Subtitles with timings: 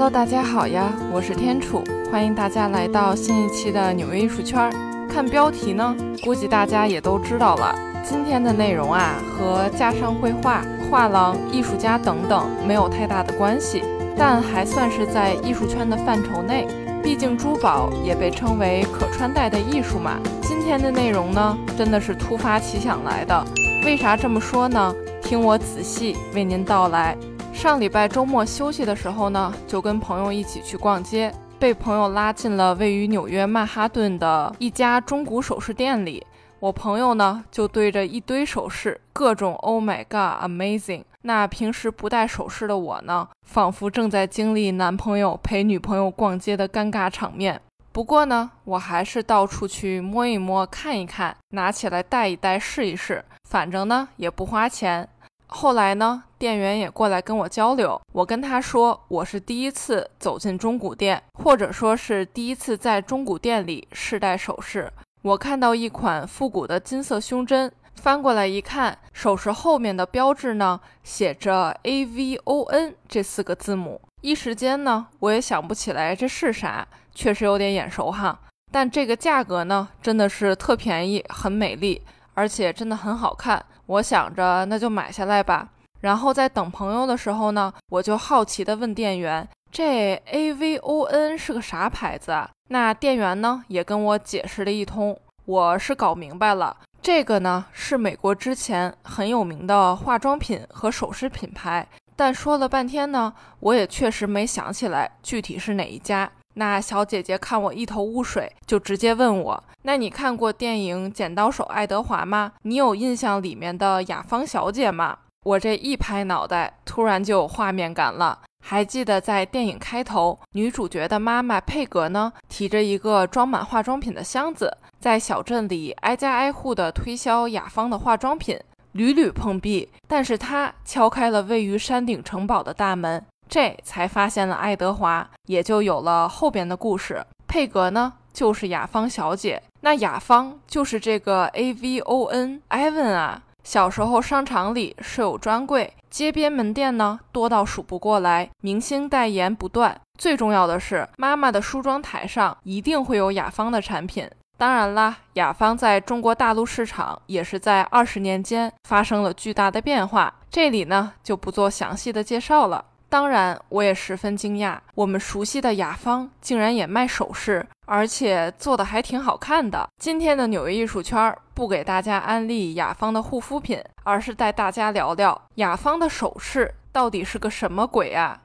[0.00, 4.72] Hello，大家好呀，我是天楚，欢迎大家来到新一期的纽约艺术圈。
[5.06, 5.94] 看标题呢，
[6.24, 7.78] 估计大家也都知道了。
[8.02, 13.84] 今天的内容啊，和架上绘画、画廊、艺术家等等没有太大的关系，
[14.16, 16.66] 但还算是在艺术圈的范畴内。
[17.02, 20.18] 毕竟珠宝也被称为可穿戴的艺术嘛。
[20.40, 23.44] 今天的内容呢，真的是突发奇想来的。
[23.84, 24.94] 为啥这么说呢？
[25.22, 27.14] 听我仔细为您道来。
[27.60, 36.26] 上礼拜周末休息的时候呢，就跟朋友一起去逛街，被朋友拉进了位于纽约曼哈顿的一家中古首饰店里。
[36.58, 41.02] 我朋友呢，就对着一堆首饰，各种 “Oh my God, amazing”。
[41.20, 47.60] 那平时不戴首饰的我呢，仿佛正在经历男朋友陪女朋友逛街的尴尬场面。
[47.92, 55.06] 不过呢，我还是到处去摸一摸、看一看，拿起来戴一戴、试一试，反正呢也不花钱。
[55.46, 64.90] 后来呢，店员也过来跟我交流，我跟他说我是第一次走进中古店，或者说是第一次在中古店里试戴首饰。
[65.20, 78.40] 我看到一款复古的金色胸针，翻过来一看，首饰后面的标志呢写着 A V O N 这四个字母，一时间呢我也想不起来这是啥，确实有点眼熟哈。
[78.72, 82.00] 但这个价格呢真的是特便宜，很美丽，
[82.32, 83.62] 而且真的很好看。
[83.84, 85.68] 我想着那就买下来吧。
[86.00, 95.18] 然后在等朋友的时候呢，我就好奇的问店员：“这 A V O N 是个啥牌子啊？”那店员呢也跟我解释了一通。
[95.44, 101.86] 我是搞明白了，这个呢是美国之前很有名的化妆品和首饰品牌。
[102.14, 106.30] 但说了半天呢，我也确实没想起来具体是哪一家。
[106.54, 112.52] 那小姐姐看我一头雾水，就直接问我：“那你看过电影《剪刀手爱德华》吗？
[112.62, 118.38] 你有印象里面的雅芳小姐吗？”我这一拍脑袋，突然就有画面感了。
[118.62, 128.60] 还记得在电影开头，女主角的妈妈佩格呢，提着一个装满化妆品的箱子，在小镇里挨家挨户的推销雅芳的化妆品，
[128.92, 129.88] 屡屡碰壁。
[130.06, 133.24] 但是她敲开了位于山顶城堡的大门。
[133.48, 137.24] 这才发现了爱德华，也就有了后边的故事。
[137.48, 143.42] 佩格呢，就是雅芳小姐，那雅芳就是这个 A V O N Evan 啊。
[143.62, 150.00] 小时候商场里设有专柜，街边门店呢多到数不过来，明星代言不断。
[150.18, 154.28] 最重要的是，妈妈的梳妆台上一定会有雅芳的产品。
[154.58, 162.84] 当然啦，雅芳在中国大陆市场也是在二十年间发生了巨大的变化，这里呢就不做详细的介绍了。
[163.10, 169.88] 当然，我也十分惊讶，我们熟悉的雅芳竟然也卖首饰，而且做的还挺好看的。
[169.98, 178.40] 今天的纽约艺术圈不给大家安利雅芳的护肤品，而是带大家聊聊雅芳的首饰到底是个什么鬼啊！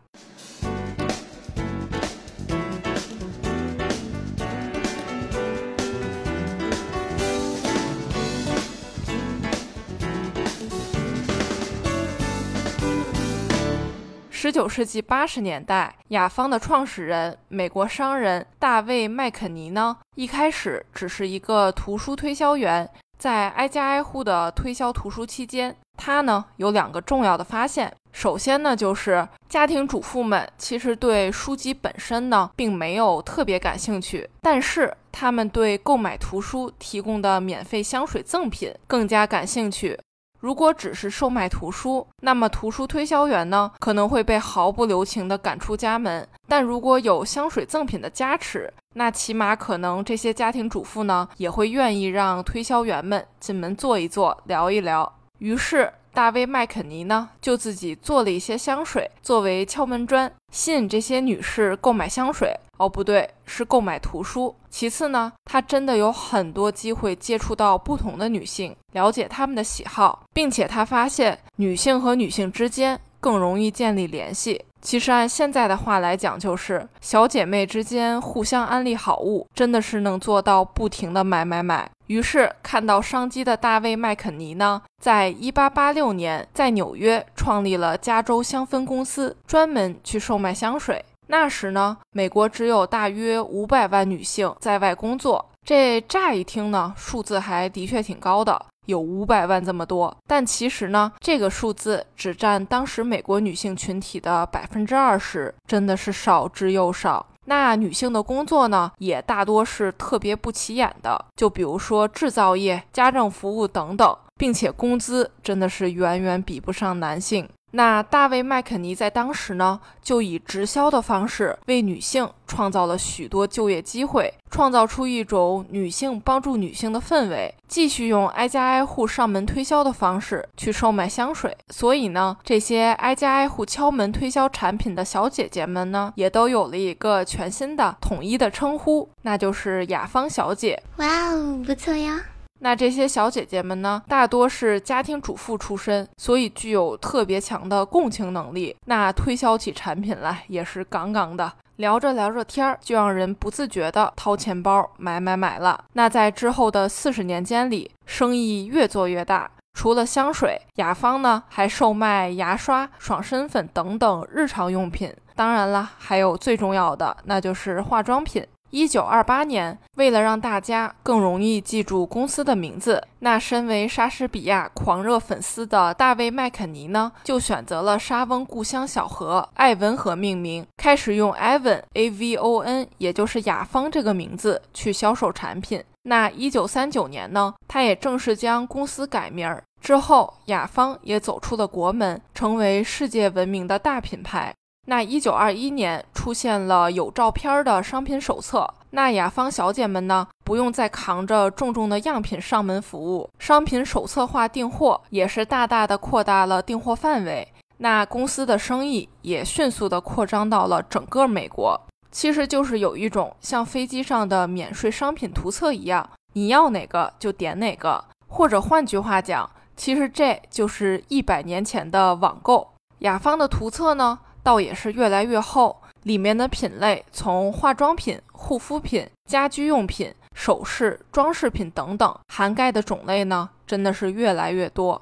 [14.46, 27.92] 十九世纪八十年代，雅芳的创始人美国商人大卫麦肯尼呢，一开始只是一个图书推销员，在挨家挨户的推销图书期间，他呢有两个重要的发现。
[28.14, 40.00] 首先呢，就是家庭主妇们其实对书籍本身呢并没有特别感兴趣，但是他们对购买图书提供的免费香水赠品更加感兴趣。
[40.46, 46.28] 如果只是售卖图书，那么图书推销员呢可能会被毫不留情地赶出家门。
[46.48, 55.12] 但如果有香水赠品的加持，那起码可能这些家庭主妇呢也会愿意让推销员们进门坐一坐，聊一聊。
[55.40, 55.92] 于是。
[56.14, 62.58] 大卫麦肯尼呢，就自己做了一些香水作为敲门砖，吸引这些女士购买香水。
[62.78, 64.56] 哦，不对，是购买图书。
[64.70, 74.66] 其次呢，他真的有很多机会接触到不同的女性，了解她们的喜好，并且他发现女性和女性之间更容易建立联系。
[74.82, 81.90] 其实按现在的话来讲，就是小姐妹之间互相安利好物，真的是能做到不停的买买买。
[82.06, 91.04] 于是看到商机的大卫麦肯尼呢，在一八八六年在纽约创立了加州香氛公司，专门去售卖香水。
[91.28, 98.66] 那时呢，美国只有大约五百万女性在外工作，这乍一听呢，数字还的确挺高的。
[98.86, 107.26] 有五百万这么多，但其实呢，这个数字只占当时美国女性群体的百分之二十，真的是少之又少。
[107.46, 117.50] 那女性的工作呢，也大多是特别不起眼的，就比如说制造业、家政服务等等，并且工资真的是远远比不上男性。
[117.72, 127.54] 那大卫麦肯尼在当时呢，就以直销的方式为女性创造了许多就业机会，创造出一种女性帮助女性的氛围。
[127.68, 140.82] 继续用挨家挨户上门推销的方式去售卖香水，所以呢，这些挨家挨户敲门推销产品的小姐姐们呢，也都有了一个全新的统一的称呼，那就是雅芳小姐。
[140.98, 142.24] 哇哦，不错呀。
[142.60, 148.76] 那这些小姐姐们呢，大多是家庭主妇出身，所以具有特别强的共情能力。
[148.86, 155.84] 那推销起产品来也是杠杠的，聊着聊着天儿，就让人不自觉的掏钱包买买买了。
[155.94, 159.52] 那在之后的四十年间里，生意越做越大。
[159.74, 165.14] 除了香水，雅芳呢还售卖牙刷、爽身粉等等日常用品。
[165.36, 168.42] 当然了，还有最重要的，那就是化妆品。
[168.76, 185.82] 一九二八年，为了让大家更容易记住公司的名字，那身为莎士比亚狂热粉丝的大卫麦肯尼呢，就选择了莎翁故乡小河艾文河命名，开始用 Avon A V O N，也就是雅芳这个名字去销售产品。
[186.04, 189.64] 那一九三九年呢，他也正式将公司改名儿。
[189.80, 194.54] 之后，雅芳也走出了国门，成为世界闻名的大品牌。
[194.86, 211.82] 那一九二一年出现了有照片的商品手册，那雅芳小姐们呢不用再扛着重重的样品上门服务，商品手册化订货也是大大的扩大了订货范围，那公司的生意也迅速的扩张到了整个美国。
[212.12, 222.70] 其实就是有一种像飞机上的免税商品图册一样，你要哪个就点哪个，或者换句话讲，其实这就是一百年前的网购。
[223.00, 224.20] 雅芳的图册呢？
[224.46, 235.02] 倒也是越来越厚，里面的品类从化妆品、护肤品、家居用品、首饰、装饰品等等，涵盖的种类呢，真的是越来越多。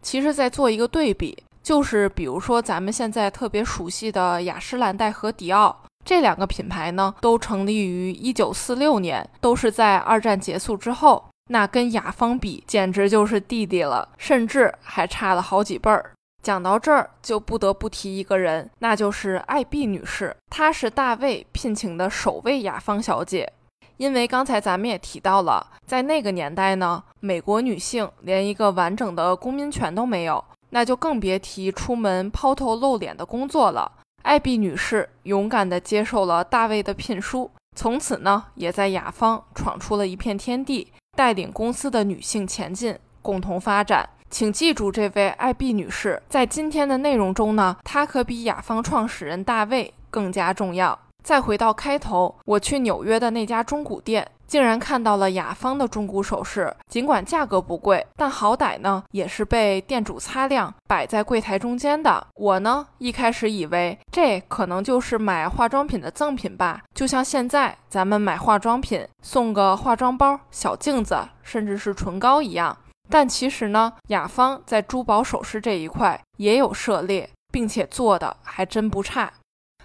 [0.00, 11.24] 其实在做一个对比，就是比如说咱们现在特别熟悉的雅诗兰黛和迪奥这两个品牌呢，都成立于一九四六年，都是在二战结束之后。
[11.50, 16.12] 那跟雅芳比，简直就是弟弟了，甚至还差了好几辈儿。
[16.44, 20.36] 讲到这儿，就不得不提一个人，那就是艾碧女士。
[20.50, 23.50] 她是大卫聘请的首位雅芳小姐。
[23.96, 33.90] 因为刚才咱们也提到了，在那个年代呢，美国女性连一个完整的公民权都没有，那就更别提出门抛头露脸的工作了。
[34.24, 44.10] 艾碧女士勇敢地接受了大卫的聘书，从此呢，也在雅芳闯出了一片天地，带领公司的女性前进，共同发展。
[44.34, 50.98] 请记住，这位艾碧女士在今天的内容中呢，她可比雅芳创始人大卫更加重要。
[51.22, 56.74] 再回到开头，我去纽约的那家中古店，竟然看到了雅芳的中古首饰。
[56.88, 62.26] 尽管价格不贵，但好歹呢也是被店主擦亮，摆在柜台中间的。
[62.34, 72.76] 我呢一开始以为这可能就是买化妆品的赠品吧，就像现在咱们买化妆品送个化妆包、小镜子，甚至是唇膏一样。
[73.10, 79.32] 但其实呢，雅芳在珠宝首饰这一块也有涉猎，并且做的还真不差。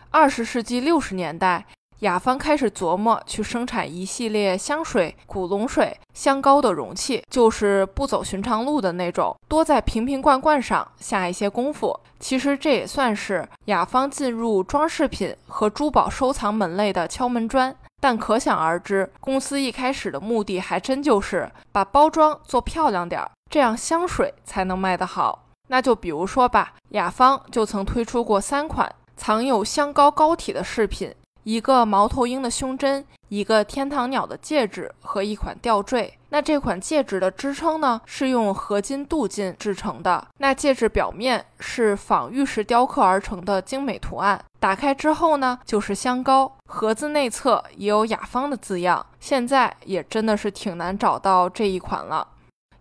[0.09, 1.65] 二十世纪六十年代，
[1.99, 11.99] 雅芳开始琢磨去生产一系列香水、古龙水、香膏的容器，就是不走寻常路的那种，多在瓶瓶罐罐上下一些功夫。
[12.19, 17.75] 其实这也算是雅芳进入装饰品和珠宝收藏门类的敲门砖。
[17.99, 25.45] 但可想而知，公司一开始的目的还真就是把包装做漂亮点儿，这样香水才能卖得好。
[25.67, 31.13] 那就比如说吧，雅芳就曾推出过三款藏有香膏膏体的饰品。
[31.43, 36.13] 一个猫头鹰的胸针，一个天堂鸟的戒指和一款吊坠。
[36.31, 40.27] 那这款戒指的支撑呢，是用合金镀金制成的。
[40.37, 44.39] 那戒指表面是仿玉石雕刻而成的精美图案。
[44.59, 46.51] 打开之后呢，就是香膏。
[46.67, 49.03] 盒子内侧也有雅芳的字样。
[49.19, 52.27] 现在也真的是挺难找到这一款了。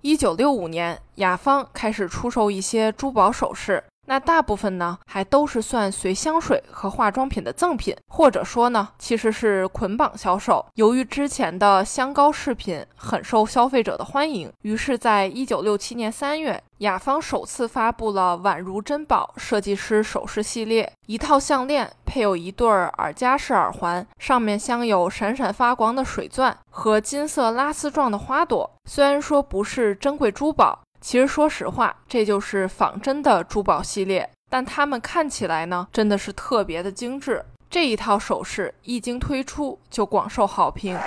[0.02, 3.82] 一九六五年，雅芳开始出售一些珠宝首饰。
[4.08, 10.64] 那大部分呢，还都是算随香水和化妆品的赠品，或者说呢，其实是捆绑销售。
[10.76, 28.70] 由于之前的香膏饰品很受消费者的欢迎，于是，在一九六七年三月，雅芳首次发布了宛如珍宝设计师首饰系列，一套项链配有一对耳夹式耳环，上面镶有闪闪发光的水钻和金色拉丝状的花朵。
[28.86, 30.80] 虽然说不是珍贵珠宝。
[31.08, 37.42] 其实，说实话，这就是仿真的珠宝系列，但它们看起来呢，真的是特别的精致。
[37.70, 40.98] 这一套首饰一经推出就广受好评。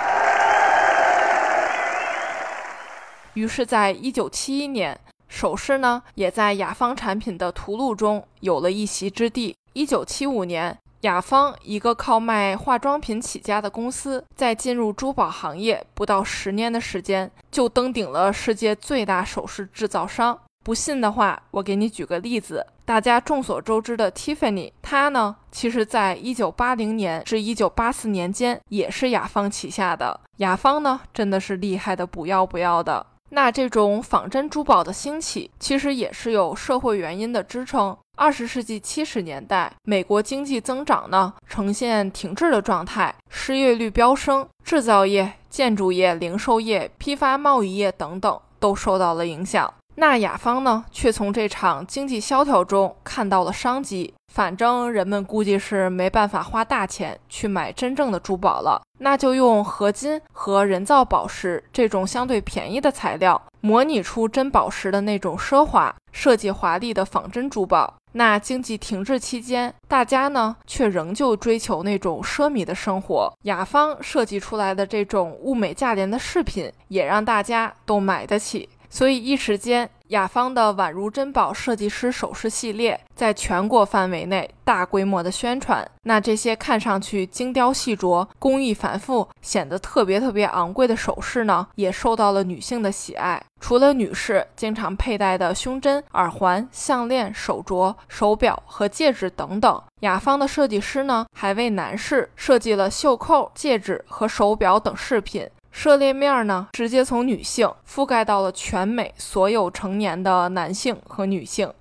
[3.34, 9.54] 于是，在一九七一年，首饰呢也在雅芳产品的图录中有了一席之地。
[9.72, 10.76] 一九七五年。
[11.02, 20.38] 雅芳，一个靠卖化妆品起家的公司，在进入珠宝行业不到十年的时间，就登顶了世界最大首饰制造商。
[20.64, 30.20] 不信的话，我给你举个例子：大家众所周知的 Tiffany，它呢，其实在一九八零年至一九八四年间，也是雅芳旗下的。
[30.36, 33.04] 雅芳呢，真的是厉害的不要不要的。
[33.30, 37.96] 那这种仿真珠宝的兴起，其实也是有社会原因的支撑。
[38.16, 49.74] 二十世纪七十年代，美国经济增长呢呈现停滞的状态，失业率飙升，制造业、建筑业、零售业、批发贸易业等等都受到了影响。
[49.96, 54.14] 那雅芳呢，却从这场经济萧条中看到了商机。
[54.32, 67.94] 反正人们估计是没办法花大钱去买真正的珠宝了，那就用合金和人造宝石这种相对便宜的材料，模拟出真宝石的那种奢华设计、华丽的仿真珠宝。
[68.12, 73.32] 那经济停滞期间，大家呢却仍旧追求那种奢靡的生活。
[73.42, 78.68] 雅芳设计出来的这种物美价廉的饰品，也让大家都买得起。
[78.90, 85.90] 所以一时间，雅芳的宛如珍宝设计师首饰系列在全国范围内大规模的宣传。
[86.02, 93.42] 那这些看上去精雕细琢、工艺繁复、显得特别特别昂贵的首饰呢，也受到了女性的喜爱。
[93.58, 105.48] 除了女士经常佩戴的胸针、耳环、项链、手镯、手表和戒指等等，雅芳的设计师呢，还为男士设计了袖扣、戒指和手表等饰品。
[105.72, 111.72] 涉猎面呢，直接从女性覆盖到了全美所有成年的男性和女性。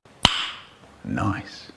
[1.07, 1.69] Nice。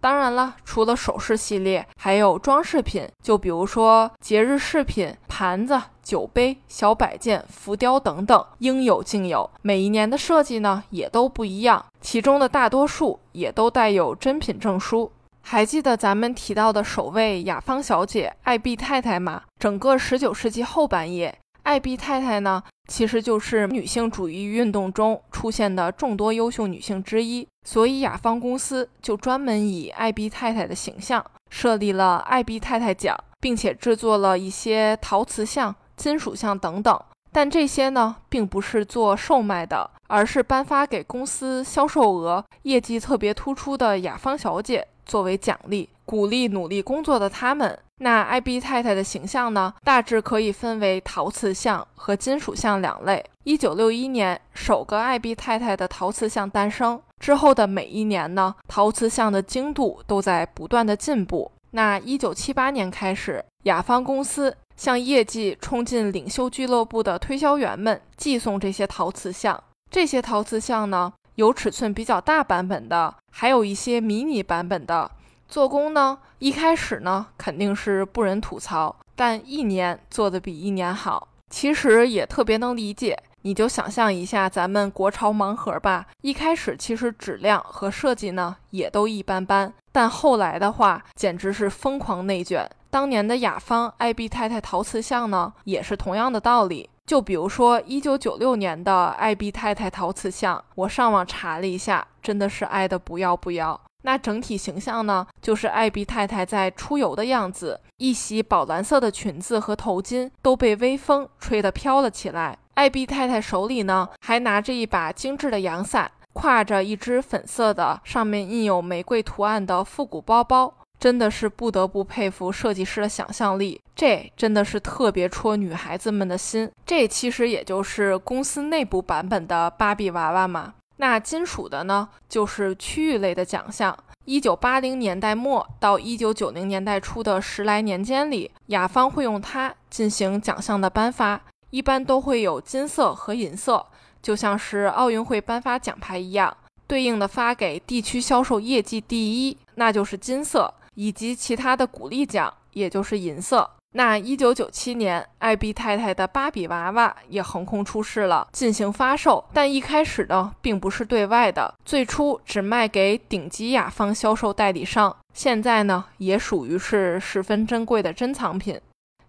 [0.00, 9.50] 当然了，除了首饰系列，还有装饰品，就比如说节日饰品、盘子、酒杯、小摆件、浮雕等等，应有尽有。
[9.60, 15.10] 每一年的设计呢，也都不一样，其中的大多数也都带有真品证书。
[15.42, 19.42] 还记得咱们提到的首位雅芳小姐艾碧太太吗？
[19.58, 21.36] 整个十九世纪后半叶。
[21.62, 36.98] 艾比太太呢，其实就是女性主义运动中出现的众多优秀女性之一，所以雅芳公司就专门以艾比太太的形象设立了艾比太太奖，并且制作了一些陶瓷像、金属像等等。
[37.30, 47.78] 但这些呢，并不是做售卖的，而是颁发给公司销售额业绩特别突出的雅芳小姐作为奖励，鼓励努力工作的他们。
[47.98, 53.22] 那艾比太太的形象呢，大致可以分为陶瓷像和金属像两类。
[53.44, 61.50] 一九六一年，首个艾比太太的陶瓷像诞生之后的每一年呢，陶瓷像的精度都在不断的进步。
[61.72, 69.62] 那一九七八年开始，雅芳公司向业绩冲进领袖俱乐部的推销员们寄送这些陶瓷像。
[69.90, 75.10] 这些陶瓷像呢，有尺寸比较大版本的，还有一些迷你版本的。
[75.48, 83.16] 做工呢，一开始呢肯定是不忍吐槽，但一年做的比一年好，其实也特别能理解。
[83.42, 92.68] 你就想象一下咱们国潮盲盒吧，一开始其实质量和设计呢也都一般般，但后来的话简直是疯狂内卷。
[92.90, 96.90] 当年的雅芳艾碧太太陶瓷像呢，也是同样的道理。
[97.06, 103.80] 就比如说一九九六年的艾碧太太陶瓷像，我上网查了一下，真的是爱的不要不要。
[104.02, 112.56] 那整体形象呢，就是艾比太太在出游的样子，一袭宝蓝色的裙子和头巾都被微风吹得飘了起来。
[112.74, 123.80] 艾比太太手里呢，还拿着一把精致的阳伞，挎着一只粉色的、上面印有玫瑰图案的复古包包，真的是不得不佩服设计师的想象力。
[123.96, 126.70] 这真的是特别戳女孩子们的心。
[126.86, 130.74] 这其实也就是公司内部版本的芭比娃娃嘛。
[130.98, 133.96] 那金属的呢，就是区域类的奖项。
[134.24, 141.40] 一九八零年代末到一九九零年代初的十来年间里，雅芳会用它进行奖项的颁发，
[141.70, 143.86] 一般都会有金色和银色，
[144.20, 146.54] 就像是奥运会颁发奖牌一样，
[146.86, 153.70] 对应的发给地区销售业绩第一，那就是金色，以及其他的鼓励奖，也就是银色。
[153.92, 159.42] 那一九九七年，艾比太太的芭比娃娃也横空出世了，进行发售。
[159.52, 165.16] 但一开始呢，并不是对外的，最初只卖给顶级雅芳销售代理商。
[165.32, 168.78] 现在呢，也属于是十分珍贵的珍藏品。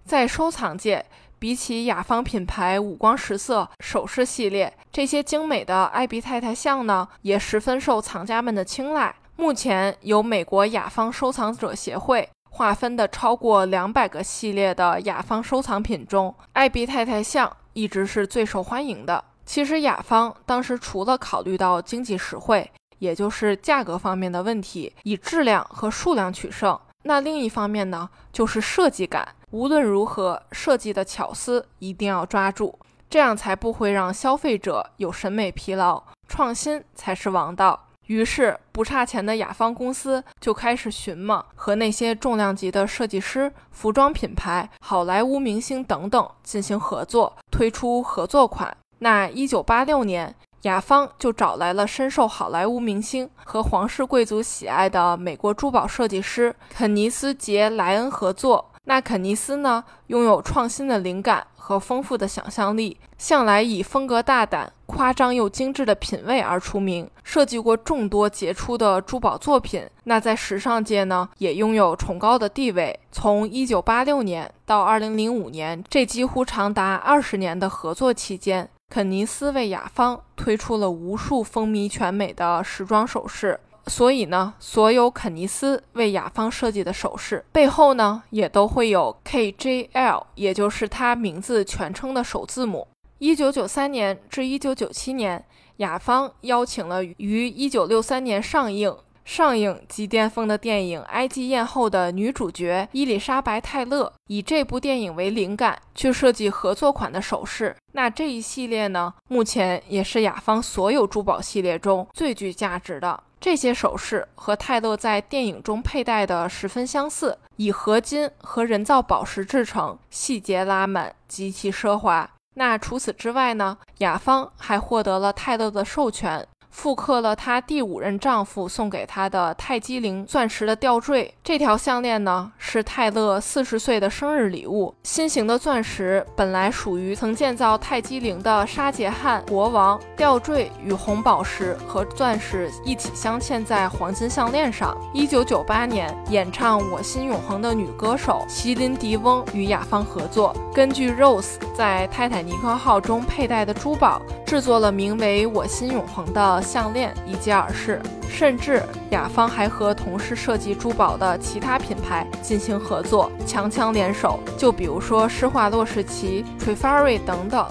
[0.04, 1.06] 在收藏界，
[1.38, 9.16] 比起雅芳品牌五光十色首饰系列，这些精美的艾比太太像呢，也十分受藏家们的青睐。
[9.38, 12.28] 目前，由美国雅芳收藏者协会。
[12.50, 19.24] 划分的超过两百个系列的雅芳收藏品中，艾比太太像一直是最受欢迎的。
[19.46, 26.78] 其实雅芳当时除了考虑到经济实惠，也就是价格方面的问题，以质量和数量取胜。
[27.04, 29.28] 那另一方面呢，就是设计感。
[29.52, 32.78] 无论如何，设计的巧思一定要抓住，
[33.10, 36.04] 这样才不会让消费者有审美疲劳。
[36.28, 37.89] 创新才是王道。
[38.10, 48.76] 于是，不差钱的雅芳公司就开始寻摸和那些重量级的设计师、服装品牌、好莱坞明星等等进行合作，推出合作款。
[48.98, 58.69] 那一九八六年，雅芳就找来了深受好莱坞明星和皇室贵族喜爱的美国珠宝设计师肯尼斯·杰莱恩合作。
[58.86, 69.88] 那肯尼斯呢，拥有创新的灵感和丰富的想象力，向来以风格大胆、夸张又精致的品味而出名，设计过众多杰出的珠宝作品。
[70.06, 73.00] 那在时尚界呢，也拥有崇高的地位。
[73.12, 78.68] 从1986年到2005年，这几乎长达二十年的合作期间。
[78.90, 83.60] 肯尼斯为雅芳推出了无数风靡全美的时装首饰，
[83.90, 92.88] 所以呢，所有肯尼斯为雅芳设计的首饰背后呢，也都会有 KJL，也就是它名字全称的首字母。
[93.18, 95.44] 一九九三年至一九九七年，
[95.78, 98.96] 雅芳邀请了于一九六三年上映。
[99.26, 107.76] 上映即巅峰的电影《埃及艳后》的女主角伊丽莎白·泰勒，以这部电影为灵感去设计合作款的首饰。
[107.92, 113.22] 那这一系列呢，目前也是雅芳所有珠宝系列中最具价值的。
[113.42, 122.30] 这些首饰和泰勒在电影中佩戴的十分相似，以合金和人造宝石制成，细节拉满，极其奢华。
[122.56, 126.46] 那除此之外呢，雅芳还获得了泰勒的授权。
[126.70, 131.34] 复刻了她第五任丈夫送给她的泰姬陵钻石的吊坠。
[131.44, 134.94] 这条项链呢，是泰勒四十岁的生日礼物。
[135.04, 140.00] 新型的钻石本来属于曾建造泰姬陵的沙杰汉国王。
[140.16, 144.96] 吊坠与红宝石和钻石一起镶嵌在黄金项链上。
[145.14, 156.62] 一九九八年，演唱《我心永恒》的女歌手席琳迪翁与雅芳合作，根据 Rose 在泰坦尼克号中佩戴的珠宝，制作了名为《我心永恒》的。
[156.70, 164.40] 项链以及耳饰，甚至雅芳还和同时设计珠宝的其他品牌进行合作，强强联手。
[164.56, 167.66] 就比如说施华洛世奇、Trifari 等等。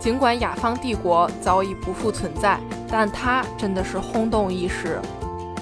[0.00, 2.58] 尽管雅芳帝国早已不复存在，
[2.90, 4.98] 但它真的是轰动一时。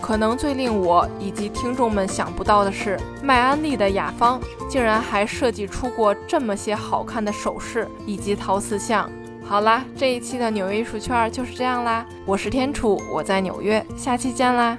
[0.01, 9.11] 可能最令我以及听众们想不到的是，迈安利的雅芳竟然还设计出过这么些好看的首饰以及陶瓷像。
[9.49, 12.05] 好啦，这一期的纽约艺术圈就是这样啦。
[12.27, 14.77] 我是天楚，我在纽约，下期见啦。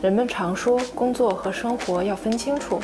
[0.00, 2.78] 人们常说工作和生活要分清楚，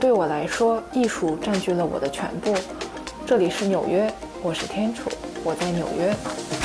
[0.00, 2.52] 对我来说，艺术占据了我的全部。
[3.24, 5.08] 这里是纽约，我是天楚，
[5.44, 6.61] 我在纽约。